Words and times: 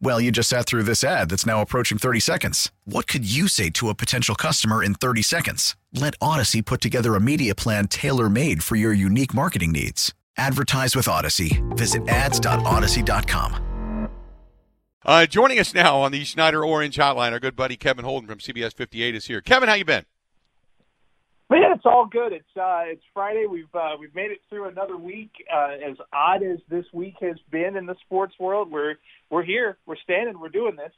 Well, 0.00 0.20
you 0.20 0.30
just 0.30 0.48
sat 0.48 0.66
through 0.66 0.84
this 0.84 1.02
ad 1.02 1.30
that's 1.30 1.46
now 1.46 1.60
approaching 1.60 1.98
30 1.98 2.20
seconds. 2.20 2.70
What 2.84 3.06
could 3.06 3.30
you 3.30 3.48
say 3.48 3.70
to 3.70 3.88
a 3.88 3.94
potential 3.94 4.34
customer 4.34 4.82
in 4.82 4.94
30 4.94 5.22
seconds? 5.22 5.76
Let 5.92 6.14
Odyssey 6.20 6.62
put 6.62 6.80
together 6.80 7.14
a 7.14 7.20
media 7.20 7.54
plan 7.54 7.88
tailor 7.88 8.28
made 8.28 8.62
for 8.62 8.76
your 8.76 8.92
unique 8.92 9.34
marketing 9.34 9.72
needs. 9.72 10.14
Advertise 10.36 10.96
with 10.96 11.08
Odyssey. 11.08 11.62
Visit 11.70 12.08
ads.odyssey.com. 12.08 13.62
Uh, 15.06 15.26
joining 15.26 15.58
us 15.58 15.74
now 15.74 16.00
on 16.00 16.12
the 16.12 16.24
Schneider 16.24 16.64
Orange 16.64 16.96
Hotline, 16.96 17.32
our 17.32 17.40
good 17.40 17.54
buddy 17.54 17.76
Kevin 17.76 18.06
Holden 18.06 18.26
from 18.26 18.38
CBS 18.38 18.72
58 18.72 19.14
is 19.14 19.26
here. 19.26 19.42
Kevin, 19.42 19.68
how 19.68 19.74
you 19.74 19.84
been? 19.84 20.06
Man, 21.50 21.72
it's 21.72 21.84
all 21.84 22.06
good. 22.06 22.32
It's 22.32 22.56
uh, 22.56 22.82
it's 22.86 23.02
Friday. 23.12 23.44
We've 23.46 23.72
uh, 23.74 23.96
we've 24.00 24.14
made 24.14 24.30
it 24.30 24.40
through 24.48 24.68
another 24.68 24.96
week. 24.96 25.30
Uh, 25.52 25.90
as 25.90 25.96
odd 26.12 26.42
as 26.42 26.58
this 26.70 26.86
week 26.92 27.14
has 27.20 27.36
been 27.50 27.76
in 27.76 27.84
the 27.84 27.96
sports 28.06 28.34
world, 28.40 28.70
we're 28.70 28.94
we're 29.28 29.42
here. 29.42 29.76
We're 29.84 29.96
standing. 29.96 30.40
We're 30.40 30.48
doing 30.48 30.76
this. 30.76 30.92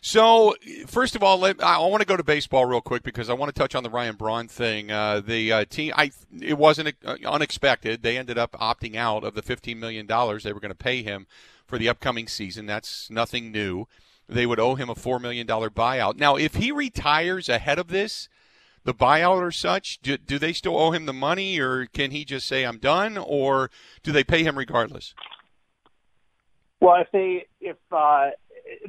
So, 0.00 0.54
first 0.86 1.16
of 1.16 1.22
all, 1.22 1.38
let, 1.38 1.62
I 1.62 1.78
want 1.78 2.00
to 2.00 2.06
go 2.06 2.16
to 2.16 2.22
baseball 2.22 2.64
real 2.64 2.80
quick 2.80 3.02
because 3.02 3.28
I 3.28 3.34
want 3.34 3.54
to 3.54 3.58
touch 3.58 3.74
on 3.74 3.82
the 3.82 3.90
Ryan 3.90 4.16
Braun 4.16 4.48
thing. 4.48 4.90
Uh, 4.90 5.20
the 5.20 5.52
uh, 5.52 5.64
team, 5.66 5.92
I 5.96 6.10
it 6.40 6.56
wasn't 6.56 6.94
uh, 7.04 7.16
unexpected. 7.26 8.02
They 8.02 8.16
ended 8.16 8.38
up 8.38 8.52
opting 8.52 8.94
out 8.94 9.24
of 9.24 9.34
the 9.34 9.42
$15 9.42 9.76
million 9.76 10.06
they 10.06 10.52
were 10.52 10.60
going 10.60 10.70
to 10.70 10.74
pay 10.74 11.02
him 11.02 11.26
for 11.66 11.78
the 11.78 11.88
upcoming 11.88 12.28
season. 12.28 12.64
That's 12.64 13.10
nothing 13.10 13.50
new. 13.50 13.86
They 14.28 14.46
would 14.46 14.60
owe 14.60 14.76
him 14.76 14.88
a 14.88 14.94
$4 14.94 15.20
million 15.20 15.46
buyout. 15.46 16.16
Now, 16.16 16.36
if 16.36 16.54
he 16.54 16.70
retires 16.70 17.48
ahead 17.48 17.78
of 17.78 17.88
this, 17.88 18.28
the 18.84 18.94
buyout 18.94 19.38
or 19.38 19.50
such, 19.50 19.98
do, 20.02 20.16
do 20.16 20.38
they 20.38 20.52
still 20.52 20.78
owe 20.78 20.90
him 20.90 21.06
the 21.06 21.12
money 21.12 21.58
or 21.60 21.86
can 21.86 22.10
he 22.10 22.24
just 22.24 22.46
say, 22.46 22.64
I'm 22.64 22.78
done, 22.78 23.18
or 23.18 23.70
do 24.02 24.12
they 24.12 24.24
pay 24.24 24.42
him 24.42 24.56
regardless? 24.58 25.14
Well, 26.80 27.00
if 27.00 27.08
they, 27.12 27.46
if, 27.60 27.76
uh, 27.90 28.30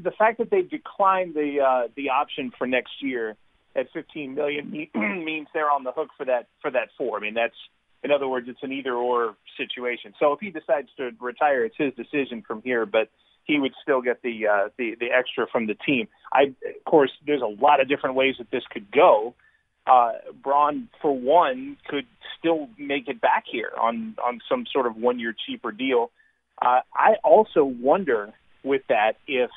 the 0.01 0.11
fact 0.11 0.37
that 0.39 0.51
they 0.51 0.61
declined 0.61 1.33
the 1.33 1.59
uh, 1.61 1.87
the 1.95 2.09
option 2.09 2.51
for 2.57 2.67
next 2.67 3.01
year 3.01 3.35
at 3.75 3.87
15 3.93 4.35
million 4.35 4.71
means 4.95 5.47
they're 5.53 5.71
on 5.71 5.83
the 5.83 5.91
hook 5.91 6.09
for 6.17 6.25
that 6.25 6.47
for 6.61 6.71
that 6.71 6.89
four. 6.97 7.17
I 7.17 7.21
mean, 7.21 7.33
that's 7.33 7.55
in 8.03 8.11
other 8.11 8.27
words, 8.27 8.47
it's 8.49 8.63
an 8.63 8.71
either 8.71 8.93
or 8.93 9.35
situation. 9.57 10.13
So 10.19 10.33
if 10.33 10.39
he 10.39 10.51
decides 10.51 10.89
to 10.97 11.11
retire, 11.19 11.65
it's 11.65 11.75
his 11.77 11.93
decision 11.95 12.43
from 12.45 12.61
here, 12.61 12.85
but 12.85 13.09
he 13.43 13.59
would 13.59 13.73
still 13.81 14.01
get 14.01 14.21
the 14.21 14.47
uh, 14.47 14.69
the 14.77 14.95
the 14.99 15.07
extra 15.07 15.47
from 15.51 15.67
the 15.67 15.75
team. 15.75 16.07
I 16.31 16.43
of 16.43 16.85
course, 16.85 17.11
there's 17.25 17.41
a 17.41 17.61
lot 17.61 17.81
of 17.81 17.87
different 17.87 18.15
ways 18.15 18.35
that 18.39 18.51
this 18.51 18.63
could 18.69 18.91
go. 18.91 19.35
Uh, 19.89 20.11
Braun, 20.43 20.87
for 21.01 21.17
one, 21.17 21.77
could 21.87 22.05
still 22.37 22.69
make 22.77 23.07
it 23.07 23.19
back 23.19 23.45
here 23.51 23.71
on 23.81 24.15
on 24.23 24.39
some 24.47 24.65
sort 24.71 24.85
of 24.85 24.95
one 24.95 25.19
year 25.19 25.35
cheaper 25.47 25.71
deal. 25.71 26.11
Uh, 26.61 26.81
I 26.93 27.15
also 27.23 27.63
wonder 27.63 28.33
with 28.63 28.83
that 28.89 29.13
if 29.27 29.49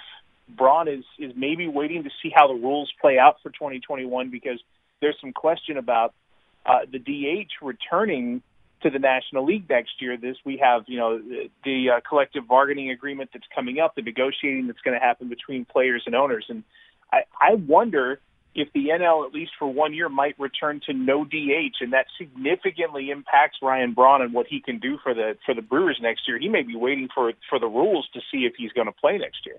Braun 0.49 0.89
is 0.89 1.05
is 1.19 1.33
maybe 1.37 1.69
waiting 1.69 2.05
to 2.05 2.11
see 2.23 2.33
how 2.35 2.49
the 2.49 2.55
rules 2.55 2.91
play 3.01 3.19
out 3.19 3.37
for 3.43 3.51
2021 3.51 4.31
because 4.31 4.59
there's 5.01 5.17
some 5.21 5.33
question 5.33 5.77
about 5.77 6.15
uh, 6.65 6.81
the 6.91 6.99
DH 6.99 7.51
returning 7.61 8.41
to 8.83 8.91
the 8.91 8.99
National 8.99 9.45
League 9.45 9.69
next 9.69 10.01
year. 10.01 10.17
This 10.17 10.37
we 10.47 10.57
have, 10.59 10.85
you 10.87 10.99
know, 10.99 11.19
the, 11.19 11.51
the 11.65 11.91
uh, 11.91 12.01
collective 12.09 12.49
bargaining 12.49 12.91
agreement 12.91 13.31
that's 13.35 13.47
coming 13.55 13.81
up, 13.81 13.97
the 13.97 14.03
negotiating 14.03 14.67
that's 14.67 14.81
going 14.81 14.99
to 14.99 15.05
happen 15.05 15.29
between 15.29 15.67
players 15.67 16.05
and 16.07 16.15
owners, 16.15 16.47
and 16.49 16.65
I, 17.13 17.25
I 17.39 17.55
wonder 17.55 18.19
if 18.55 18.69
the 18.73 18.89
NL 18.89 19.27
at 19.27 19.33
least 19.33 19.53
for 19.59 19.67
one 19.67 19.95
year 19.95 20.09
might 20.09 20.39
return 20.39 20.81
to 20.87 20.93
no 20.93 21.25
DH, 21.25 21.81
and 21.81 21.93
that 21.93 22.07
significantly 22.19 23.11
impacts 23.11 23.59
Ryan 23.63 23.95
Braun 23.95 24.23
and 24.23 24.35
what 24.35 24.47
he 24.47 24.61
can 24.61 24.79
do 24.79 24.99
for 25.03 25.15
the 25.15 25.37
for 25.45 25.55
the 25.55 25.63
Brewers 25.63 25.99
next 26.03 26.29
year. 26.29 26.39
He 26.39 26.49
may 26.49 26.63
be 26.63 26.77
waiting 26.77 27.09
for 27.15 27.33
for 27.49 27.59
the 27.59 27.67
rules 27.67 28.09
to 28.15 28.21
see 28.31 28.45
if 28.45 28.55
he's 28.57 28.73
going 28.73 28.87
to 28.87 28.93
play 28.93 29.19
next 29.19 29.47
year. 29.47 29.57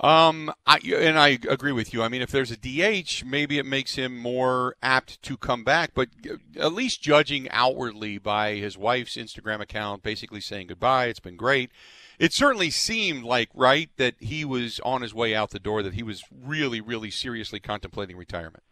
Um, 0.00 0.52
I, 0.64 0.78
and 0.78 1.18
I 1.18 1.38
agree 1.48 1.72
with 1.72 1.92
you. 1.92 2.02
I 2.02 2.08
mean, 2.08 2.22
if 2.22 2.30
there's 2.30 2.52
a 2.52 2.56
DH, 2.56 3.24
maybe 3.24 3.58
it 3.58 3.66
makes 3.66 3.96
him 3.96 4.16
more 4.16 4.76
apt 4.80 5.20
to 5.22 5.36
come 5.36 5.64
back. 5.64 5.90
But 5.92 6.08
at 6.56 6.72
least 6.72 7.02
judging 7.02 7.50
outwardly 7.50 8.18
by 8.18 8.54
his 8.54 8.78
wife's 8.78 9.16
Instagram 9.16 9.60
account, 9.60 10.04
basically 10.04 10.40
saying 10.40 10.68
goodbye, 10.68 11.06
it's 11.06 11.20
been 11.20 11.36
great. 11.36 11.72
It 12.18 12.32
certainly 12.32 12.70
seemed 12.70 13.24
like 13.24 13.48
right 13.54 13.90
that 13.96 14.14
he 14.20 14.44
was 14.44 14.80
on 14.84 15.02
his 15.02 15.14
way 15.14 15.34
out 15.34 15.50
the 15.50 15.58
door. 15.58 15.82
That 15.82 15.94
he 15.94 16.02
was 16.04 16.22
really, 16.44 16.80
really 16.80 17.10
seriously 17.10 17.58
contemplating 17.58 18.16
retirement. 18.16 18.62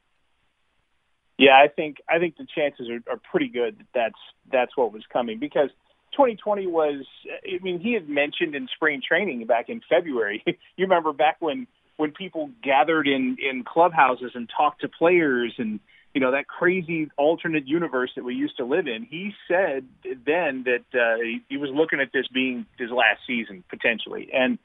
Yeah, 1.38 1.56
I 1.56 1.68
think 1.68 1.98
I 2.08 2.18
think 2.18 2.36
the 2.36 2.46
chances 2.46 2.88
are, 2.88 3.12
are 3.12 3.20
pretty 3.30 3.48
good 3.48 3.78
that 3.78 3.86
that's 3.94 4.18
that's 4.50 4.76
what 4.76 4.92
was 4.92 5.02
coming 5.12 5.38
because 5.38 5.70
2020 6.16 6.66
was, 6.66 7.04
I 7.44 7.62
mean, 7.62 7.78
he 7.78 7.92
had 7.92 8.08
mentioned 8.08 8.54
in 8.54 8.68
spring 8.74 9.02
training 9.06 9.46
back 9.46 9.68
in 9.68 9.82
February. 9.88 10.42
you 10.46 10.56
remember 10.78 11.12
back 11.12 11.36
when 11.40 11.66
when 11.98 12.12
people 12.12 12.50
gathered 12.62 13.06
in 13.06 13.36
in 13.38 13.64
clubhouses 13.64 14.32
and 14.34 14.50
talked 14.54 14.80
to 14.82 14.88
players 14.88 15.54
and 15.58 15.80
you 16.14 16.20
know 16.20 16.30
that 16.30 16.48
crazy 16.48 17.10
alternate 17.18 17.66
universe 17.66 18.10
that 18.16 18.24
we 18.24 18.34
used 18.34 18.56
to 18.56 18.64
live 18.64 18.86
in. 18.86 19.04
He 19.04 19.32
said 19.46 19.86
then 20.04 20.64
that 20.64 20.84
uh, 20.98 21.22
he, 21.48 21.58
was 21.58 21.70
looking 21.74 22.00
at 22.00 22.08
this 22.12 22.26
being 22.32 22.64
his 22.78 22.90
last 22.90 23.20
season 23.26 23.62
potentially, 23.68 24.30
and 24.32 24.58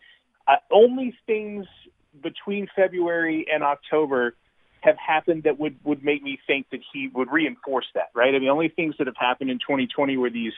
uh, 0.48 0.56
only 0.72 1.14
things 1.28 1.66
between 2.24 2.68
February 2.74 3.46
and 3.54 3.64
October 3.64 4.36
have 4.80 4.96
happened 4.98 5.44
that 5.44 5.60
would 5.60 5.76
would 5.84 6.04
make 6.04 6.24
me 6.24 6.40
think 6.48 6.68
that 6.72 6.80
he 6.94 7.10
would 7.14 7.30
reinforce 7.30 7.88
that. 7.96 8.12
Right? 8.16 8.34
I 8.34 8.40
mean, 8.40 8.50
only 8.50 8.70
things 8.70 8.96
that 8.98 9.08
have 9.08 9.18
happened 9.20 9.50
in 9.50 9.60
2020 9.60 10.16
were 10.16 10.30
these 10.30 10.54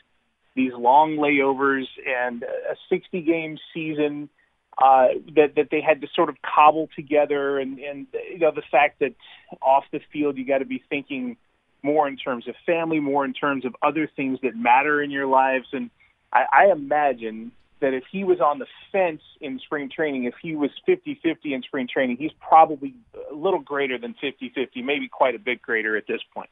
these 0.56 0.74
long 0.74 1.18
layovers 1.18 1.86
and 2.06 2.44
a 2.44 2.76
60 2.90 3.22
game 3.22 3.58
season 3.74 4.30
uh, 4.78 5.08
that 5.36 5.54
that 5.56 5.68
they 5.70 5.82
had 5.82 6.02
to 6.02 6.08
sort 6.16 6.30
of 6.30 6.36
cobble 6.42 6.90
together, 6.96 7.60
and 7.60 7.78
and 7.80 8.08
you 8.32 8.40
know 8.40 8.52
the 8.52 8.64
fact 8.72 9.00
that 9.00 9.14
off 9.62 9.84
the 9.92 10.00
field 10.12 10.38
you 10.38 10.46
got 10.46 10.60
to 10.60 10.66
be 10.66 10.84
thinking 10.90 11.38
more 11.84 12.08
in 12.08 12.18
terms 12.18 12.48
of 12.48 12.56
family, 12.66 13.00
more 13.00 13.26
in 13.26 13.34
terms 13.34 13.66
of 13.66 13.76
other 13.84 14.10
things 14.16 14.40
that 14.42 14.56
matter 14.56 15.02
in 15.02 15.12
your 15.12 15.28
lives, 15.28 15.68
and 15.74 15.92
I, 16.32 16.46
I 16.52 16.72
imagine 16.72 17.52
that 17.82 17.94
if 17.94 18.06
he 18.10 18.24
was 18.24 18.40
on 18.40 18.60
the 18.60 18.66
fence 18.94 19.22
in 19.42 19.60
spring 19.60 19.90
training, 19.94 20.24
if 20.24 20.36
he 20.42 20.56
was 20.56 20.72
50-50 20.88 21.36
in 21.44 21.62
spring 21.64 21.88
training, 21.92 22.16
he's 22.18 22.32
probably 22.40 22.94
a 23.30 23.36
little 23.36 23.60
greater 23.60 23.98
than 24.00 24.16
50-50, 24.24 24.84
maybe 24.86 25.10
quite 25.10 25.36
a 25.36 25.40
bit 25.40 25.62
greater 25.62 25.98
at 25.98 26.08
this 26.08 26.22
point. 26.34 26.50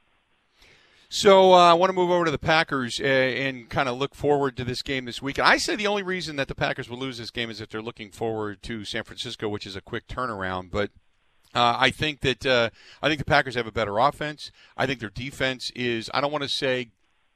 So 1.14 1.52
uh, 1.52 1.58
I 1.58 1.74
want 1.74 1.90
to 1.90 1.94
move 1.94 2.10
over 2.10 2.24
to 2.24 2.32
the 2.32 2.40
Packers 2.40 2.98
uh, 2.98 3.04
and 3.04 3.70
kind 3.70 3.90
of 3.90 3.98
look 3.98 4.16
forward 4.16 4.56
to 4.56 4.64
this 4.64 4.82
game 4.82 5.04
this 5.04 5.22
week. 5.22 5.38
And 5.38 5.46
I 5.46 5.58
say 5.58 5.76
the 5.76 5.86
only 5.86 6.04
reason 6.04 6.38
that 6.38 6.48
the 6.48 6.56
Packers 6.56 6.90
will 6.90 6.98
lose 6.98 7.18
this 7.18 7.32
game 7.32 7.50
is 7.50 7.60
if 7.60 7.68
they're 7.68 7.82
looking 7.82 8.12
forward 8.12 8.64
to 8.64 8.86
San 8.86 9.04
Francisco, 9.04 9.50
which 9.50 9.68
is 9.68 9.76
a 9.76 9.82
quick 9.82 10.08
turnaround. 10.08 10.72
But 10.72 10.92
uh, 11.54 11.76
I 11.78 11.90
think 11.90 12.22
that 12.22 12.46
uh, 12.46 12.70
I 13.02 13.10
think 13.10 13.20
the 13.20 13.26
Packers 13.26 13.56
have 13.56 13.68
a 13.68 13.74
better 13.74 13.98
offense. 13.98 14.54
I 14.78 14.86
think 14.86 15.02
their 15.02 15.10
defense 15.10 15.70
is 15.76 16.10
I 16.14 16.22
don't 16.22 16.32
want 16.32 16.46
to 16.46 16.50
say 16.50 16.92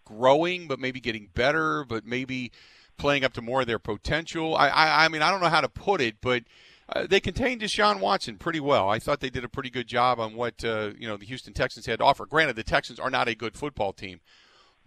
growing, 0.05 0.69
but 0.69 0.79
maybe 0.79 1.01
getting 1.01 1.27
better, 1.33 1.83
but 1.83 2.05
maybe 2.05 2.53
playing 2.95 3.25
up 3.25 3.33
to 3.33 3.41
more 3.41 3.59
of 3.59 3.67
their 3.67 3.77
potential. 3.77 4.55
I 4.55 4.69
I, 4.69 5.03
I 5.03 5.07
mean 5.09 5.21
I 5.21 5.29
don't 5.31 5.41
know 5.41 5.49
how 5.49 5.59
to 5.59 5.67
put 5.67 5.99
it, 5.99 6.15
but 6.21 6.43
uh, 6.87 7.07
they 7.07 7.19
contained 7.19 7.61
Deshaun 7.61 7.99
Watson 7.99 8.37
pretty 8.37 8.59
well. 8.59 8.89
I 8.89 8.99
thought 8.99 9.19
they 9.19 9.29
did 9.29 9.43
a 9.43 9.49
pretty 9.49 9.69
good 9.69 9.87
job 9.87 10.19
on 10.19 10.35
what 10.35 10.63
uh, 10.63 10.91
you 10.97 11.07
know 11.07 11.17
the 11.17 11.25
Houston 11.25 11.53
Texans 11.53 11.85
had 11.85 11.99
to 11.99 12.05
offer. 12.05 12.25
Granted, 12.25 12.55
the 12.55 12.63
Texans 12.63 12.99
are 12.99 13.09
not 13.09 13.27
a 13.27 13.35
good 13.35 13.55
football 13.55 13.91
team, 13.91 14.19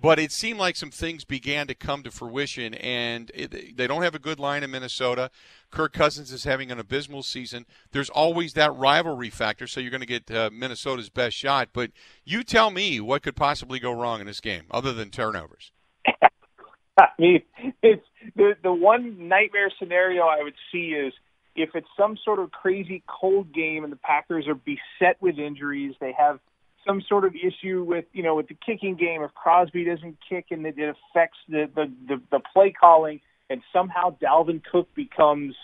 but 0.00 0.20
it 0.20 0.30
seemed 0.30 0.60
like 0.60 0.76
some 0.76 0.92
things 0.92 1.24
began 1.24 1.66
to 1.66 1.74
come 1.74 2.04
to 2.04 2.12
fruition, 2.12 2.74
and 2.74 3.32
it, 3.34 3.76
they 3.76 3.88
don't 3.88 4.02
have 4.02 4.14
a 4.14 4.20
good 4.20 4.38
line 4.38 4.62
in 4.62 4.70
Minnesota. 4.70 5.30
Kirk 5.72 5.92
Cousins 5.92 6.30
is 6.30 6.44
having 6.44 6.70
an 6.70 6.78
abysmal 6.78 7.24
season. 7.24 7.66
There's 7.90 8.10
always 8.10 8.52
that 8.52 8.74
rivalry 8.76 9.30
factor, 9.30 9.66
so 9.66 9.80
you're 9.80 9.90
going 9.90 10.00
to 10.00 10.06
get 10.06 10.30
uh, 10.30 10.50
Minnesota's 10.52 11.08
best 11.08 11.36
shot. 11.36 11.70
But 11.72 11.90
you 12.24 12.44
tell 12.44 12.70
me 12.70 13.00
what 13.00 13.22
could 13.22 13.34
possibly 13.34 13.80
go 13.80 13.90
wrong 13.90 14.20
in 14.20 14.28
this 14.28 14.40
game, 14.40 14.64
other 14.70 14.92
than 14.92 15.10
turnovers. 15.10 15.72
I 16.98 17.08
mean, 17.18 17.42
it's 17.82 18.06
the 18.36 18.54
the 18.62 18.72
one 18.72 19.28
nightmare 19.28 19.72
scenario 19.80 20.22
I 20.22 20.42
would 20.44 20.54
see 20.70 20.90
is 20.90 21.12
if 21.58 21.70
it's 21.75 21.88
some 21.96 22.16
sort 22.25 22.38
of 22.38 22.50
crazy 22.52 23.02
cold 23.06 23.52
game 23.52 23.84
and 23.84 23.93
the 23.93 23.96
Packers 23.96 24.46
are 24.46 24.55
beset 24.55 25.20
with 25.20 25.38
injuries, 25.38 25.94
they 26.00 26.14
have 26.16 26.38
some 26.87 27.02
sort 27.08 27.25
of 27.25 27.34
issue 27.34 27.84
with 27.84 28.05
you 28.12 28.22
know 28.22 28.37
with 28.37 28.49
the 28.49 28.56
kicking 28.64 28.96
game. 28.96 29.22
If 29.22 29.34
Crosby 29.34 29.84
doesn't 29.84 30.16
kick 30.28 30.46
and 30.50 30.64
it 30.64 30.76
affects 30.78 31.38
the 31.49 31.69
the 31.75 31.93
the, 32.06 32.22
the 32.31 32.40
play 32.52 32.72
calling, 32.78 33.20
and 33.50 33.60
somehow 33.72 34.16
Dalvin 34.22 34.62
Cook 34.64 34.88
becomes 34.94 35.55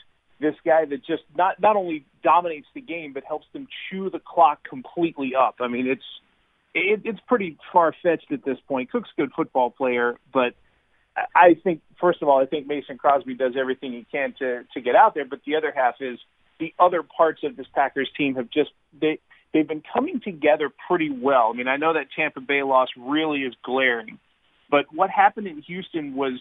this 0.41 0.55
guy 0.65 0.85
that 0.85 1.05
just 1.07 1.23
not 1.37 1.61
not 1.61 1.77
only 1.77 2.05
dominates 2.23 2.67
the 2.75 2.81
game 2.81 3.13
but 3.13 3.23
helps 3.25 3.47
them 3.53 3.69
chew 3.89 4.11
the 4.11 4.21
clock 4.21 4.61
completely 4.69 5.33
up. 5.35 5.57
I 5.61 5.69
mean, 5.69 5.87
it's 5.87 6.03
it, 6.75 7.03
it's 7.05 7.21
pretty 7.29 7.57
far 7.73 7.95
fetched 8.03 8.33
at 8.33 8.45
this 8.45 8.59
point. 8.67 8.91
Cook's 8.91 9.11
a 9.17 9.21
good 9.23 9.31
football 9.35 9.71
player, 9.71 10.17
but 10.33 10.55
I 11.17 11.55
think 11.63 11.81
first 12.01 12.23
of 12.23 12.29
all, 12.29 12.41
I 12.41 12.47
think 12.47 12.67
Mason 12.67 12.99
Crosby 12.99 13.35
does 13.35 13.55
everything 13.59 13.93
he 13.93 14.07
can 14.11 14.35
to 14.39 14.65
to 14.75 14.81
get 14.81 14.97
out 14.97 15.15
there. 15.15 15.25
But 15.25 15.41
the 15.47 15.57
other 15.57 15.73
half 15.75 15.97
is 16.01 16.19
the 16.59 16.75
other 16.79 17.03
parts 17.03 17.43
of 17.45 17.57
this 17.57 17.67
Packers 17.75 18.11
team 18.17 18.35
have 18.37 18.51
just 18.51 18.71
they 18.99 19.19
they've 19.53 19.67
been 19.67 19.83
coming 19.93 20.21
together 20.21 20.71
pretty 20.89 21.11
well. 21.11 21.51
I 21.53 21.57
mean, 21.57 21.69
I 21.69 21.77
know 21.77 21.95
that 21.95 22.09
Tampa 22.17 22.41
Bay 22.41 22.63
loss 22.63 22.89
really 22.97 23.41
is 23.41 23.55
glaring, 23.65 24.19
but 24.71 24.87
what 24.93 25.11
happened 25.11 25.47
in 25.47 25.63
Houston 25.63 26.17
was, 26.17 26.33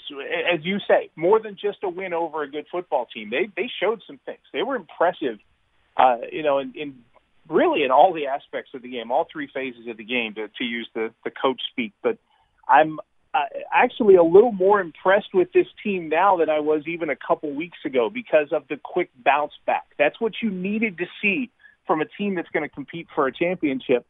as 0.51 0.63
you 0.63 0.79
say, 0.87 1.11
more 1.15 1.39
than 1.39 1.55
just 1.55 1.79
a 1.83 1.89
win 1.89 2.13
over 2.13 2.41
a 2.41 2.49
good 2.49 2.65
football 2.71 3.05
team. 3.13 3.29
They 3.29 3.49
they 3.55 3.69
showed 3.79 4.01
some 4.07 4.19
things. 4.25 4.41
They 4.51 4.63
were 4.63 4.75
impressive, 4.75 5.37
uh, 5.97 6.17
you 6.31 6.41
know, 6.41 6.57
in, 6.57 6.73
in 6.75 6.95
really 7.47 7.83
in 7.83 7.91
all 7.91 8.13
the 8.13 8.27
aspects 8.27 8.71
of 8.73 8.81
the 8.81 8.89
game, 8.89 9.11
all 9.11 9.27
three 9.31 9.49
phases 9.53 9.87
of 9.87 9.97
the 9.97 10.03
game, 10.03 10.33
to, 10.35 10.47
to 10.47 10.63
use 10.63 10.89
the 10.95 11.13
the 11.23 11.31
coach 11.31 11.61
speak. 11.71 11.93
But 12.01 12.17
I'm 12.67 12.99
uh, 13.33 13.45
actually 13.71 14.15
a 14.15 14.23
little 14.23 14.51
more 14.51 14.79
impressed 14.79 15.33
with 15.33 15.51
this 15.53 15.67
team 15.83 16.09
now 16.09 16.37
than 16.37 16.49
I 16.49 16.59
was 16.59 16.83
even 16.87 17.09
a 17.09 17.15
couple 17.15 17.51
weeks 17.51 17.79
ago 17.85 18.09
because 18.09 18.49
of 18.51 18.67
the 18.67 18.77
quick 18.77 19.09
bounce 19.23 19.53
back. 19.65 19.87
That's 19.97 20.19
what 20.21 20.33
you 20.41 20.51
needed 20.51 20.97
to 20.99 21.05
see 21.21 21.49
from 21.87 22.01
a 22.01 22.05
team 22.05 22.35
that's 22.35 22.49
going 22.49 22.67
to 22.67 22.73
compete 22.73 23.07
for 23.13 23.27
a 23.27 23.33
championship. 23.33 24.05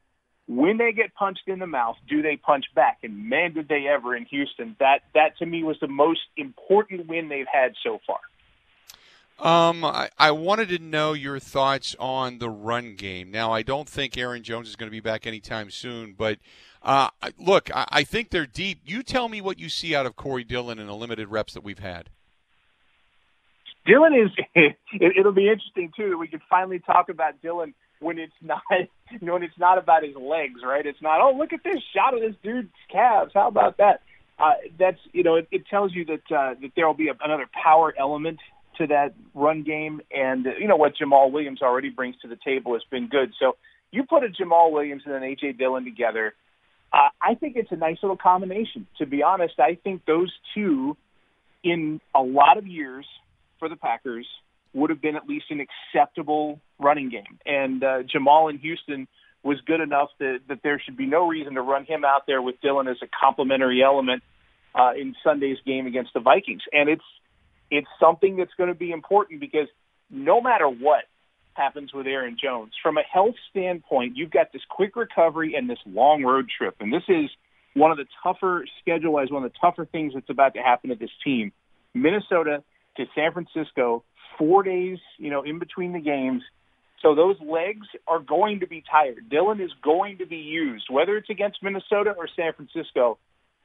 When 0.48 0.78
they 0.78 0.92
get 0.92 1.16
punched 1.16 1.48
in 1.48 1.60
the 1.60 1.68
mouth, 1.68 1.96
do 2.10 2.22
they 2.22 2.36
punch 2.36 2.66
back? 2.76 3.00
And 3.04 3.30
man, 3.30 3.54
did 3.54 3.70
they 3.70 3.88
ever 3.88 4.14
in 4.14 4.26
Houston. 4.26 4.76
That 4.80 5.00
that 5.14 5.38
to 5.38 5.46
me 5.46 5.64
was 5.64 5.78
the 5.80 5.88
most 5.88 6.20
important 6.36 7.08
win 7.08 7.30
they've 7.30 7.46
had 7.52 7.76
so 7.82 8.02
far. 8.06 8.20
Um, 9.40 9.84
I, 9.84 10.10
I 10.20 10.32
wanted 10.32 10.70
to 10.70 10.80
know 10.80 11.14
your 11.14 11.40
thoughts 11.40 11.96
on 11.98 12.38
the 12.38 12.50
run 12.50 12.96
game. 12.96 13.32
Now, 13.32 13.52
I 13.52 13.64
don't 13.64 13.90
think 13.90 14.16
Aaron 14.18 14.44
Jones 14.44 14.70
is 14.70 14.76
going 14.76 14.88
to 14.88 14.92
be 14.92 15.00
back 15.00 15.26
anytime 15.26 15.72
soon, 15.72 16.14
but 16.14 16.38
uh, 16.84 17.10
look, 17.40 17.74
I, 17.76 17.88
I 17.90 18.04
think 18.04 18.30
they're 18.30 18.46
deep. 18.46 18.82
You 18.86 19.04
tell 19.04 19.30
me 19.30 19.42
what 19.42 19.60
you 19.60 19.70
see 19.70 19.96
out 19.96 20.06
of 20.06 20.16
Corey 20.16 20.44
Dillon 20.44 20.80
in 20.80 20.88
the 20.88 20.96
limited 20.96 21.30
reps 21.30 21.54
that 21.54 21.64
we've 21.64 21.80
had. 21.80 22.10
Dillon 23.86 24.14
is. 24.14 24.30
It, 24.96 25.18
it'll 25.18 25.32
be 25.32 25.50
interesting 25.50 25.92
too 25.98 26.12
that 26.12 26.18
we 26.18 26.28
can 26.28 26.40
finally 26.48 26.78
talk 26.78 27.10
about 27.10 27.42
Dillon 27.42 27.74
when 28.00 28.20
it's 28.20 28.34
not, 28.42 28.62
you 28.70 29.20
know, 29.22 29.34
when 29.34 29.44
it's 29.44 29.58
not 29.58 29.80
about 29.80 30.04
his 30.04 30.16
legs, 30.16 30.60
right? 30.64 30.86
It's 30.86 31.02
not. 31.02 31.20
Oh, 31.20 31.36
look 31.36 31.52
at 31.52 31.64
this 31.64 31.82
shot 31.96 32.14
of 32.14 32.22
this 32.22 32.36
dude's 32.44 32.70
calves. 32.92 33.32
How 33.34 33.48
about 33.48 33.78
that? 33.78 34.02
Uh, 34.38 34.54
that's 34.78 35.00
you 35.12 35.24
know, 35.24 35.36
it, 35.36 35.48
it 35.52 35.68
tells 35.68 35.94
you 35.94 36.06
that 36.06 36.36
uh, 36.36 36.54
that 36.62 36.72
there 36.76 36.86
will 36.86 36.94
be 36.94 37.08
a, 37.08 37.14
another 37.24 37.48
power 37.64 37.94
element 37.98 38.40
to 38.78 38.88
that 38.88 39.14
run 39.34 39.64
game, 39.64 40.02
and 40.16 40.48
uh, 40.48 40.52
you 40.60 40.68
know 40.68 40.76
what 40.76 40.94
Jamaal 40.96 41.32
Williams 41.32 41.62
already 41.62 41.90
brings 41.90 42.16
to 42.22 42.28
the 42.28 42.38
table 42.44 42.74
has 42.74 42.84
been 42.92 43.08
good. 43.08 43.34
So 43.40 43.58
you 43.92 44.04
put 44.04 44.24
a 44.24 44.28
Jamaal 44.28 44.72
Williams 44.72 45.04
and 45.06 45.14
an 45.14 45.22
AJ 45.24 45.58
Dillon 45.58 45.86
together. 45.86 46.34
Uh, 46.94 47.10
I 47.20 47.34
think 47.34 47.56
it's 47.56 47.72
a 47.72 47.76
nice 47.76 47.98
little 48.04 48.18
combination. 48.18 48.88
To 49.00 49.06
be 49.06 49.24
honest, 49.24 49.56
I 49.60 49.76
think 49.84 50.06
those 50.06 50.32
two, 50.54 50.96
in 51.64 52.00
a 52.14 52.22
lot 52.22 52.58
of 52.58 52.68
years, 52.68 53.06
for 53.58 53.68
the 53.68 53.76
Packers 53.76 54.28
would 54.74 54.90
have 54.92 55.02
been 55.02 55.16
at 55.16 55.28
least 55.28 55.46
an 55.50 55.60
acceptable 55.60 56.60
running 56.80 57.10
game. 57.10 57.40
And 57.46 57.84
uh, 57.84 58.04
Jamaal 58.04 58.50
in 58.52 58.60
Houston 58.60 59.08
was 59.44 59.60
good 59.66 59.82
enough 59.82 60.10
that, 60.20 60.40
that 60.48 60.60
there 60.64 60.82
should 60.84 60.98
be 60.98 61.06
no 61.06 61.28
reason 61.28 61.56
to 61.56 61.62
run 61.62 61.86
him 61.86 62.06
out 62.06 62.28
there 62.28 62.42
with 62.42 62.62
Dillon 62.62 62.88
as 62.88 62.98
a 63.02 63.08
complementary 63.22 63.84
element 63.84 64.24
uh, 64.76 64.92
in 65.00 65.16
Sunday's 65.24 65.58
game 65.66 65.88
against 65.88 66.14
the 66.14 66.20
Vikings. 66.20 66.62
And 66.72 66.90
it's 66.90 67.04
it's 67.70 67.88
something 68.00 68.38
that's 68.38 68.54
going 68.56 68.70
to 68.70 68.76
be 68.76 68.92
important 68.92 69.40
because 69.40 69.68
no 70.10 70.42
matter 70.42 70.68
what 70.68 71.06
happens 71.56 71.94
with 71.94 72.08
Aaron 72.08 72.38
Jones, 72.42 72.74
from 72.82 72.98
a 72.98 73.04
health 73.04 73.36
standpoint, 73.50 74.18
you've 74.18 74.32
got 74.32 74.52
this 74.52 74.62
quick 74.70 74.96
recovery 74.96 75.56
and 75.56 75.70
this 75.70 75.80
long 75.86 76.24
road 76.24 76.50
trip, 76.56 76.76
and 76.80 76.92
this 76.92 77.04
is 77.08 77.30
one 77.74 77.92
of 77.92 77.98
the 77.98 78.06
tougher 78.22 78.66
schedule-wise, 78.82 79.32
one 79.32 79.44
of 79.44 79.52
the 79.52 79.58
tougher 79.60 79.86
things 79.86 80.14
that's 80.14 80.30
about 80.30 80.54
to 80.54 80.62
happen 80.62 80.90
to 80.90 80.96
this 80.96 81.10
team. 81.24 81.52
Minnesota 81.94 82.64
to 82.98 83.06
San 83.16 83.32
Francisco, 83.34 84.04
four 84.38 84.64
days, 84.64 85.00
you 85.18 85.30
know, 85.30 85.44
in 85.44 85.60
between 85.60 85.94
the 85.94 86.00
games. 86.00 86.44
So 87.02 87.16
those 87.16 87.36
legs 87.42 87.88
are 88.08 88.20
going 88.20 88.62
to 88.62 88.68
be 88.68 88.84
tired. 88.90 89.30
Dillon 89.30 89.60
is 89.60 89.72
going 89.84 90.20
to 90.20 90.26
be 90.26 90.38
used, 90.38 90.86
whether 90.90 91.18
it's 91.18 91.30
against 91.30 91.62
Minnesota 91.62 92.14
or 92.18 92.28
San 92.36 92.54
Francisco. 92.54 93.18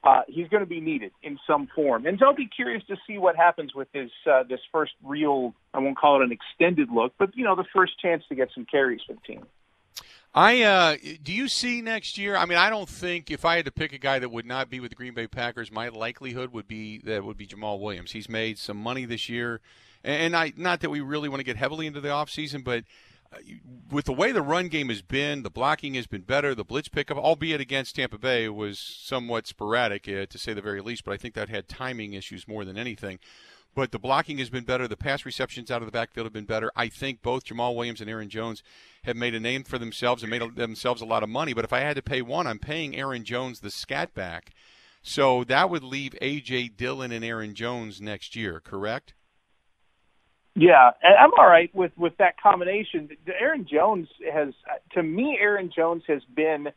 Uh, 0.04 0.22
he's 0.28 0.48
going 0.48 0.62
to 0.62 0.68
be 0.68 0.80
needed 0.80 1.10
in 1.22 1.38
some 1.46 1.68
form, 1.74 2.06
and 2.06 2.22
I'll 2.22 2.34
be 2.34 2.46
curious 2.46 2.84
to 2.86 2.96
see 3.06 3.18
what 3.18 3.34
happens 3.34 3.74
with 3.74 3.90
this 3.92 4.10
uh, 4.30 4.44
this 4.44 4.60
first 4.70 4.92
real. 5.02 5.54
I 5.74 5.80
won't 5.80 5.98
call 5.98 6.20
it 6.20 6.24
an 6.24 6.32
extended 6.32 6.88
look, 6.90 7.14
but 7.18 7.36
you 7.36 7.44
know, 7.44 7.56
the 7.56 7.66
first 7.74 7.98
chance 8.00 8.22
to 8.28 8.36
get 8.36 8.48
some 8.54 8.64
carries 8.64 9.00
for 9.06 9.14
the 9.14 9.20
team. 9.20 9.44
I 10.34 10.62
uh, 10.62 10.96
do 11.22 11.32
you 11.32 11.48
see 11.48 11.82
next 11.82 12.16
year? 12.16 12.36
I 12.36 12.44
mean, 12.44 12.58
I 12.58 12.70
don't 12.70 12.88
think 12.88 13.30
if 13.30 13.44
I 13.44 13.56
had 13.56 13.64
to 13.64 13.72
pick 13.72 13.92
a 13.92 13.98
guy 13.98 14.20
that 14.20 14.30
would 14.30 14.46
not 14.46 14.70
be 14.70 14.78
with 14.78 14.90
the 14.90 14.94
Green 14.94 15.14
Bay 15.14 15.26
Packers, 15.26 15.72
my 15.72 15.88
likelihood 15.88 16.52
would 16.52 16.68
be 16.68 16.98
that 16.98 17.24
would 17.24 17.36
be 17.36 17.46
Jamaal 17.46 17.80
Williams. 17.80 18.12
He's 18.12 18.28
made 18.28 18.56
some 18.58 18.76
money 18.76 19.04
this 19.04 19.28
year, 19.28 19.60
and 20.04 20.36
I 20.36 20.52
not 20.56 20.80
that 20.80 20.90
we 20.90 21.00
really 21.00 21.28
want 21.28 21.40
to 21.40 21.44
get 21.44 21.56
heavily 21.56 21.86
into 21.86 22.00
the 22.00 22.10
offseason, 22.10 22.62
but 22.62 22.84
with 23.90 24.06
the 24.06 24.12
way 24.12 24.32
the 24.32 24.42
run 24.42 24.69
game 24.69 24.88
has 24.88 25.02
been, 25.02 25.42
the 25.42 25.50
blocking 25.50 25.94
has 25.94 26.06
been 26.06 26.22
better. 26.22 26.54
The 26.54 26.64
blitz 26.64 26.88
pickup, 26.88 27.19
albeit 27.19 27.60
against 27.60 27.96
Tampa 27.96 28.19
Bay, 28.19 28.48
was 28.48 28.78
somewhat 28.78 29.46
sporadic 29.46 30.08
uh, 30.08 30.26
to 30.26 30.38
say 30.38 30.54
the 30.54 30.62
very 30.62 30.80
least. 30.80 31.04
But 31.04 31.12
I 31.12 31.16
think 31.16 31.34
that 31.34 31.48
had 31.48 31.69
timing 31.69 32.14
issues 32.14 32.48
more 32.48 32.64
than 32.64 32.78
anything 32.78 33.19
but 33.78 33.92
the 33.92 33.98
blocking 33.98 34.38
has 34.38 34.50
been 34.50 34.64
better. 34.64 34.88
The 34.88 34.96
pass 34.96 35.25
receptions 35.25 35.70
out 35.70 35.82
of 35.82 35.86
the 35.86 35.92
backfield 35.92 36.26
have 36.26 36.32
been 36.32 36.46
better. 36.46 36.72
I 36.75 36.88
think 36.88 37.22
both 37.22 37.44
Jamaal 37.44 37.76
Williams 37.76 38.00
and 38.00 38.10
Aaron 38.10 38.28
Jones 38.28 38.62
have 39.04 39.14
made 39.14 39.36
a 39.36 39.40
name 39.40 39.62
for 39.62 39.78
themselves 39.78 40.25
and 40.25 40.30
made 40.30 40.56
themselves 40.56 41.00
a 41.00 41.06
lot 41.06 41.22
of 41.22 41.28
money. 41.28 41.52
But 41.52 41.64
if 41.64 41.72
I 41.72 41.78
had 41.78 41.94
to 41.94 42.02
pay 42.02 42.20
one, 42.20 42.48
I'm 42.48 42.58
paying 42.58 42.96
Aaron 42.96 43.22
Jones 43.22 43.60
the 43.60 43.70
scat 43.70 44.14
back. 44.14 44.52
So 45.00 45.44
that 45.44 45.70
would 45.70 45.84
leave 45.84 46.16
A.J. 46.20 46.70
Dillon 46.70 47.12
and 47.12 47.25
Aaron 47.25 47.54
Jones 47.54 48.00
next 48.00 48.35
year, 48.35 48.58
correct? 48.58 49.14
Yeah, 50.58 50.90
I'm 51.02 51.30
all 51.38 51.46
right 51.46 51.72
with 51.74 51.92
with 51.96 52.16
that 52.18 52.40
combination. 52.40 53.10
Aaron 53.40 53.66
Jones 53.70 54.08
has, 54.32 54.54
to 54.94 55.02
me, 55.02 55.38
Aaron 55.40 55.70
Jones 55.74 56.02
has 56.08 56.22
been 56.34 56.68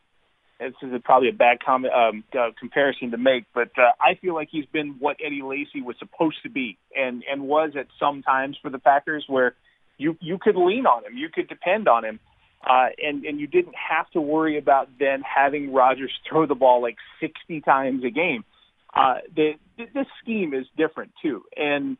this 0.60 0.74
is 0.82 1.00
probably 1.04 1.28
a 1.28 1.32
bad 1.32 1.58
comment, 1.64 1.92
um, 1.92 2.24
uh, 2.38 2.50
comparison 2.58 3.10
to 3.10 3.16
make, 3.16 3.44
but 3.52 3.70
uh, 3.76 3.90
I 4.00 4.14
feel 4.20 4.34
like 4.34 4.48
he's 4.50 4.66
been 4.66 4.96
what 5.00 5.16
Eddie 5.24 5.42
Lacy 5.42 5.82
was 5.82 5.96
supposed 5.98 6.36
to 6.44 6.50
be, 6.50 6.78
and 6.96 7.24
and 7.30 7.42
was 7.42 7.72
at 7.76 7.86
some 7.98 8.22
times 8.22 8.56
for 8.62 8.70
the 8.70 8.78
Packers, 8.78 9.24
where 9.26 9.54
you 9.98 10.16
you 10.20 10.38
could 10.40 10.56
lean 10.56 10.86
on 10.86 11.04
him, 11.04 11.16
you 11.16 11.28
could 11.28 11.48
depend 11.48 11.88
on 11.88 12.04
him, 12.04 12.20
uh, 12.64 12.86
and 13.02 13.24
and 13.24 13.40
you 13.40 13.46
didn't 13.46 13.74
have 13.74 14.08
to 14.12 14.20
worry 14.20 14.58
about 14.58 14.88
then 14.98 15.22
having 15.22 15.72
Rodgers 15.72 16.12
throw 16.28 16.46
the 16.46 16.54
ball 16.54 16.80
like 16.80 16.96
60 17.20 17.60
times 17.62 18.04
a 18.04 18.10
game. 18.10 18.44
Uh, 18.94 19.16
the 19.34 19.52
this 19.76 20.06
scheme 20.22 20.54
is 20.54 20.66
different 20.76 21.12
too, 21.20 21.42
and 21.56 21.96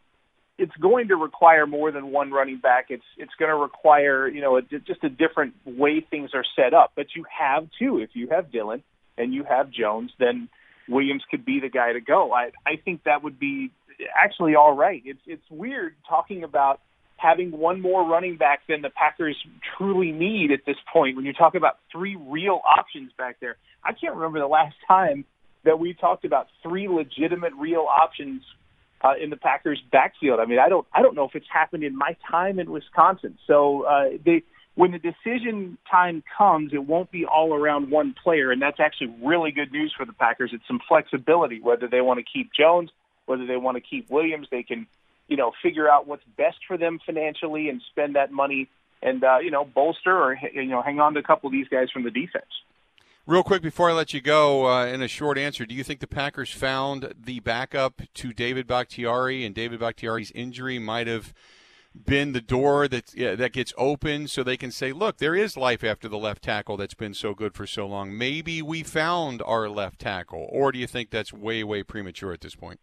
it's 0.63 0.77
going 0.81 1.09
to 1.09 1.17
require 1.17 1.67
more 1.67 1.91
than 1.91 2.13
one 2.13 2.31
running 2.31 2.59
back. 2.59 2.87
It's 2.89 3.03
it's 3.19 3.33
going 3.37 3.51
to 3.51 3.57
require 3.57 4.29
you 4.29 4.41
know 4.41 4.59
a, 4.59 4.63
just 4.63 5.03
a 5.03 5.09
different 5.09 5.55
way 5.67 6.07
things 6.09 6.31
are 6.35 6.45
set 6.55 6.73
up. 6.73 6.93
But 6.95 7.07
you 7.17 7.25
have 7.37 7.69
two. 7.81 7.99
If 7.99 8.11
you 8.15 8.29
have 8.29 8.53
Dillon 8.53 8.85
and 9.19 9.35
you 9.35 9.43
have 9.43 9.73
Jones, 9.73 10.13
then 10.21 10.49
Williams 10.89 11.25
could 11.29 11.45
be 11.45 11.59
the 11.59 11.69
guy 11.69 11.93
to 11.93 12.01
go. 12.01 12.33
I 12.33 12.53
I 12.65 12.77
think 12.77 13.03
that 13.05 13.25
would 13.25 13.41
be 13.41 13.73
actually 14.17 14.55
all 14.55 14.77
right. 14.77 15.03
It's 15.05 15.21
it's 15.27 15.43
weird 15.51 15.97
talking 16.09 16.45
about 16.45 16.81
having 17.17 17.51
one 17.51 17.81
more 17.81 18.09
running 18.09 18.37
back 18.37 18.61
than 18.69 18.83
the 18.83 18.91
Packers 18.91 19.37
truly 19.77 20.13
need 20.13 20.53
at 20.53 20.61
this 20.65 20.77
point. 20.93 21.17
When 21.17 21.25
you 21.25 21.33
talk 21.33 21.57
about 21.57 21.79
three 21.91 22.17
real 22.17 22.61
options 22.79 23.11
back 23.19 23.39
there, 23.41 23.57
I 23.85 23.95
can't 23.95 24.15
remember 24.15 24.39
the 24.39 24.47
last 24.47 24.77
time 24.87 25.25
that 25.65 25.81
we 25.81 25.93
talked 25.93 26.25
about 26.25 26.47
three 26.63 26.87
legitimate 26.87 27.53
real 27.59 27.87
options 27.89 28.43
uh, 29.03 29.15
in 29.21 29.31
the 29.31 29.37
Packers 29.37 29.83
backfield. 29.91 30.41
I 30.41 30.47
mean, 30.47 30.59
I 30.59 30.69
don't 30.69 30.87
I 30.93 31.03
don't 31.03 31.15
know 31.15 31.25
if 31.25 31.35
it's 31.35 31.47
happened 31.53 31.85
in 31.85 31.97
my 31.97 32.17
time 32.31 32.59
in 32.59 32.71
Wisconsin. 32.71 33.39
So 33.47 33.83
uh, 33.83 34.05
they 34.25 34.43
when 34.75 34.93
the 34.93 34.99
decision 34.99 35.77
time 35.91 36.23
comes, 36.39 36.73
it 36.73 36.85
won't 36.85 37.11
be 37.11 37.27
all 37.27 37.55
around 37.55 37.91
one 37.91 38.15
player, 38.23 38.51
and 38.51 38.63
that's 38.63 38.81
actually 38.81 39.15
really 39.23 39.51
good 39.51 39.71
news 39.71 39.93
for 39.97 40.07
the 40.07 40.15
Packers. 40.15 40.51
It's 40.55 40.67
some 40.67 40.81
flexibility, 40.89 41.61
whether 41.61 41.89
they 41.89 42.01
want 42.01 42.21
to 42.21 42.25
keep 42.25 42.51
Jones, 42.59 42.91
whether 43.27 43.47
they 43.47 43.57
want 43.57 43.77
to 43.77 43.83
keep 43.83 44.09
Williams, 44.11 44.49
they 44.51 44.63
can, 44.63 44.87
you 45.29 45.37
know, 45.37 45.53
figure 45.63 45.91
out 45.91 46.07
what's 46.07 46.25
best 46.39 46.57
for 46.67 46.79
them 46.79 47.01
financially 47.05 47.69
and 47.69 47.83
spend 47.91 48.17
that 48.17 48.33
money 48.33 48.69
and 49.03 49.23
uh, 49.25 49.39
you 49.39 49.51
know 49.51 49.65
bolster 49.65 50.17
or 50.17 50.39
you 50.55 50.67
know 50.67 50.81
hang 50.81 51.01
on 51.01 51.15
to 51.15 51.21
a 51.21 51.23
couple 51.23 51.49
of 51.49 51.53
these 51.53 51.69
guys 51.69 51.91
from 51.91 52.05
the 52.05 52.11
defense. 52.11 52.45
Real 53.25 53.45
quick 53.45 53.63
before 53.63 53.89
I 53.89 53.93
let 53.93 54.13
you 54.13 54.21
go, 54.21 54.67
uh, 54.67 54.85
in 54.85 55.01
a 55.01 55.07
short 55.07 55.39
answer, 55.39 55.65
do 55.65 55.77
you 55.77 55.85
think 55.85 56.01
the 56.01 56.09
Packers 56.09 56.51
found 56.51 57.15
the 57.17 57.39
backup 57.39 58.03
to 58.15 58.33
David 58.33 58.67
Bakhtiari 58.67 59.45
and 59.45 59.55
David 59.55 59.79
Bakhtiari's 59.79 60.33
injury 60.33 60.81
might 60.81 61.07
have 61.07 61.33
been 61.95 62.33
the 62.33 62.41
door 62.41 62.89
that 62.89 63.15
yeah, 63.15 63.37
that 63.37 63.53
gets 63.53 63.73
open 63.79 64.27
so 64.27 64.43
they 64.43 64.57
can 64.57 64.73
say, 64.73 64.93
look, 64.93 65.19
there 65.19 65.37
is 65.37 65.57
life 65.57 65.85
after 65.85 66.09
the 66.09 66.19
left 66.19 66.43
tackle 66.43 66.77
that's 66.77 66.95
been 66.95 67.15
so 67.15 67.33
good 67.33 67.55
for 67.55 67.65
so 67.65 67.87
long. 67.87 68.19
Maybe 68.19 68.61
we 68.61 68.83
found 68.83 69.41
our 69.43 69.69
left 69.69 70.01
tackle, 70.01 70.49
or 70.51 70.73
do 70.73 70.81
you 70.81 70.89
think 70.89 71.11
that's 71.11 71.33
way 71.33 71.63
way 71.63 71.85
premature 71.85 72.33
at 72.33 72.41
this 72.41 72.57
point? 72.57 72.81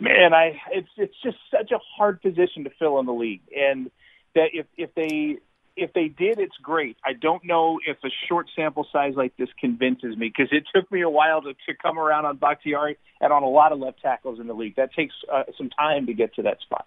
Man, 0.00 0.34
I 0.34 0.60
it's 0.72 0.88
it's 0.96 1.14
just 1.22 1.36
such 1.48 1.70
a 1.70 1.78
hard 1.96 2.20
position 2.22 2.64
to 2.64 2.70
fill 2.76 2.98
in 2.98 3.06
the 3.06 3.12
league, 3.12 3.42
and 3.56 3.88
that 4.34 4.48
if 4.52 4.66
if 4.76 4.92
they 4.96 5.36
if 5.76 5.92
they 5.92 6.08
did, 6.08 6.38
it's 6.38 6.56
great. 6.62 6.96
I 7.04 7.12
don't 7.12 7.44
know 7.44 7.78
if 7.86 7.98
a 8.04 8.08
short 8.28 8.48
sample 8.56 8.86
size 8.92 9.14
like 9.16 9.36
this 9.36 9.48
convinces 9.60 10.16
me 10.16 10.32
because 10.34 10.48
it 10.52 10.64
took 10.74 10.90
me 10.90 11.02
a 11.02 11.10
while 11.10 11.42
to, 11.42 11.52
to 11.52 11.74
come 11.80 11.98
around 11.98 12.24
on 12.24 12.36
Bakhtiari 12.36 12.96
and 13.20 13.32
on 13.32 13.42
a 13.42 13.48
lot 13.48 13.72
of 13.72 13.78
left 13.78 14.00
tackles 14.00 14.40
in 14.40 14.46
the 14.46 14.54
league. 14.54 14.76
That 14.76 14.92
takes 14.94 15.14
uh, 15.32 15.44
some 15.56 15.70
time 15.70 16.06
to 16.06 16.14
get 16.14 16.34
to 16.36 16.42
that 16.42 16.60
spot. 16.60 16.86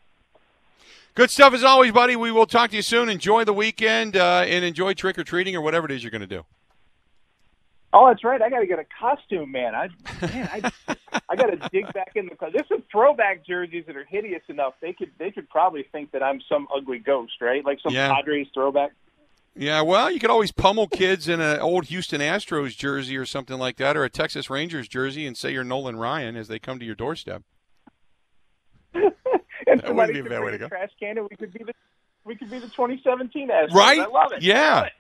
Good 1.16 1.30
stuff 1.30 1.54
as 1.54 1.64
always, 1.64 1.92
buddy. 1.92 2.16
We 2.16 2.32
will 2.32 2.46
talk 2.46 2.72
to 2.72 2.76
you 2.76 2.82
soon. 2.82 3.10
Enjoy 3.10 3.44
the 3.44 3.54
weekend 3.54 4.16
uh, 4.16 4.46
and 4.48 4.64
enjoy 4.64 4.94
trick 4.94 5.18
or 5.20 5.24
treating 5.24 5.56
or 5.56 5.62
whatever 5.62 5.86
it 5.86 5.92
is 5.92 6.04
you're 6.04 6.12
going 6.12 6.22
to 6.22 6.28
do. 6.28 6.46
Oh, 7.92 8.08
that's 8.08 8.24
right. 8.24 8.42
I 8.42 8.50
got 8.50 8.60
to 8.60 8.68
get 8.68 8.80
a 8.80 8.86
costume, 9.00 9.52
man. 9.52 9.74
I 9.74 9.90
man, 10.22 10.72
I, 10.88 10.96
I 11.30 11.36
got 11.36 11.48
to 11.48 11.70
dig 11.72 11.92
back 11.94 12.12
in 12.16 12.28
the. 12.28 12.36
closet. 12.36 12.54
There's 12.56 12.68
some 12.68 12.84
throwback 12.92 13.46
jerseys 13.46 13.86
that 13.88 13.96
are 13.96 14.06
hideous 14.06 14.44
enough. 14.48 14.74
They 14.82 14.94
could 14.94 15.12
they 15.18 15.32
could 15.32 15.50
probably 15.50 15.86
think 15.92 16.12
that 16.12 16.24
I'm 16.24 16.42
some 16.50 16.68
ugly 16.76 17.00
ghost, 17.00 17.34
right? 17.42 17.64
Like 17.64 17.80
some 17.82 17.94
yeah. 17.94 18.14
Padres 18.14 18.48
throwback. 18.54 18.92
Yeah, 19.56 19.82
well, 19.82 20.10
you 20.10 20.20
could 20.20 20.30
always 20.30 20.52
pummel 20.52 20.88
kids 20.88 21.28
in 21.28 21.42
an 21.42 21.60
old 21.60 21.86
Houston 21.86 22.22
Astros 22.22 22.78
jersey 22.78 23.18
or 23.18 23.26
something 23.26 23.58
like 23.58 23.78
that, 23.78 23.98
or 23.98 24.04
a 24.04 24.10
Texas 24.10 24.50
Rangers 24.50 24.88
jersey, 24.88 25.26
and 25.26 25.36
say 25.36 25.52
you're 25.52 25.64
Nolan 25.64 25.98
Ryan 25.98 26.38
as 26.38 26.48
they 26.48 26.60
come 26.60 26.80
to 26.80 26.86
your 26.86 26.96
doorstep. 26.96 27.44
and 28.94 29.12
that 29.68 29.86
could 29.86 29.96
bring 29.96 30.26
a 30.26 30.30
bad 30.30 30.44
way 30.44 30.52
to 30.52 30.58
go. 30.58 30.68
trash 30.68 30.92
can, 31.00 31.18
and 31.18 31.28
we 31.30 31.36
could 31.36 31.52
be 31.52 31.64
the 31.64 31.74
we 32.26 32.36
could 32.36 32.50
be 32.50 32.60
the 32.60 32.68
2017 32.68 33.50
Astros. 33.50 33.72
Right? 33.72 34.00
I 34.00 34.06
love 34.06 34.32
it. 34.32 34.44
Yeah. 34.44 34.76
Love 34.76 34.86
it. 34.86 34.94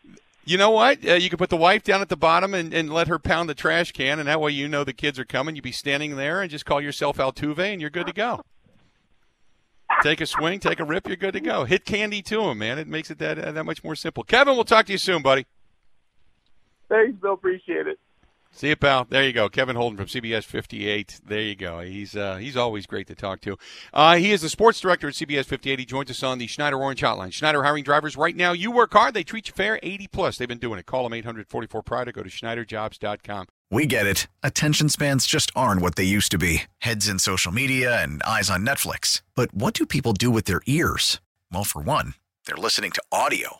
You 0.45 0.57
know 0.57 0.71
what? 0.71 1.07
Uh, 1.07 1.13
you 1.13 1.29
could 1.29 1.37
put 1.37 1.49
the 1.49 1.57
wife 1.57 1.83
down 1.83 2.01
at 2.01 2.09
the 2.09 2.17
bottom 2.17 2.53
and, 2.53 2.73
and 2.73 2.91
let 2.91 3.07
her 3.07 3.19
pound 3.19 3.49
the 3.49 3.53
trash 3.53 3.91
can, 3.91 4.19
and 4.19 4.27
that 4.27 4.41
way 4.41 4.51
you 4.51 4.67
know 4.67 4.83
the 4.83 4.93
kids 4.93 5.19
are 5.19 5.25
coming. 5.25 5.55
You'd 5.55 5.63
be 5.63 5.71
standing 5.71 6.15
there 6.15 6.41
and 6.41 6.49
just 6.49 6.65
call 6.65 6.81
yourself 6.81 7.17
Altuve, 7.17 7.59
and 7.59 7.79
you're 7.79 7.89
good 7.91 8.07
to 8.07 8.13
go. 8.13 8.41
take 10.01 10.21
a 10.21 10.25
swing, 10.25 10.59
take 10.59 10.79
a 10.79 10.85
rip, 10.85 11.07
you're 11.07 11.17
good 11.17 11.33
to 11.33 11.39
go. 11.39 11.65
Hit 11.65 11.85
candy 11.85 12.21
to 12.23 12.41
them, 12.43 12.59
man. 12.59 12.79
It 12.79 12.87
makes 12.87 13.11
it 13.11 13.19
that 13.19 13.37
uh, 13.37 13.51
that 13.51 13.63
much 13.63 13.83
more 13.83 13.95
simple. 13.95 14.23
Kevin, 14.23 14.55
we'll 14.55 14.63
talk 14.63 14.85
to 14.87 14.91
you 14.91 14.97
soon, 14.97 15.21
buddy. 15.21 15.45
Thanks, 16.87 17.19
Bill. 17.21 17.33
Appreciate 17.33 17.85
it. 17.87 17.99
See 18.59 18.67
you, 18.67 18.75
pal. 18.75 19.05
There 19.05 19.23
you 19.23 19.31
go. 19.31 19.47
Kevin 19.47 19.77
Holden 19.77 19.95
from 19.95 20.07
CBS 20.07 20.43
58. 20.43 21.21
There 21.25 21.39
you 21.39 21.55
go. 21.55 21.79
He's 21.79 22.13
uh, 22.13 22.35
he's 22.35 22.57
always 22.57 22.85
great 22.85 23.07
to 23.07 23.15
talk 23.15 23.39
to. 23.39 23.57
Uh, 23.93 24.17
he 24.17 24.33
is 24.33 24.41
the 24.41 24.49
sports 24.49 24.81
director 24.81 25.07
at 25.07 25.13
CBS 25.13 25.45
58. 25.45 25.79
He 25.79 25.85
joins 25.85 26.11
us 26.11 26.23
on 26.23 26.39
the 26.39 26.47
Schneider 26.47 26.75
Orange 26.75 26.99
Hotline. 27.01 27.31
Schneider 27.31 27.63
hiring 27.63 27.85
drivers 27.85 28.17
right 28.17 28.35
now. 28.35 28.51
You 28.51 28.69
work 28.71 28.91
hard. 28.91 29.13
They 29.13 29.23
treat 29.23 29.47
you 29.47 29.53
fair. 29.55 29.79
80 29.81 30.07
plus. 30.07 30.37
They've 30.37 30.45
been 30.45 30.57
doing 30.57 30.77
it. 30.77 30.85
Call 30.85 31.03
them 31.03 31.13
844 31.13 31.81
Pride 31.83 32.09
or 32.09 32.11
go 32.11 32.21
to 32.21 32.29
SchneiderJobs.com. 32.29 33.45
We 33.71 33.85
get 33.85 34.05
it. 34.05 34.27
Attention 34.43 34.89
spans 34.89 35.25
just 35.25 35.51
aren't 35.55 35.81
what 35.81 35.95
they 35.95 36.03
used 36.03 36.31
to 36.31 36.37
be 36.37 36.63
heads 36.79 37.07
in 37.07 37.17
social 37.17 37.53
media 37.53 38.03
and 38.03 38.21
eyes 38.23 38.49
on 38.49 38.65
Netflix. 38.65 39.21
But 39.35 39.53
what 39.53 39.73
do 39.73 39.85
people 39.85 40.11
do 40.11 40.29
with 40.29 40.43
their 40.43 40.59
ears? 40.65 41.21
Well, 41.49 41.63
for 41.63 41.81
one, 41.81 42.15
they're 42.45 42.57
listening 42.57 42.91
to 42.91 43.03
audio. 43.09 43.59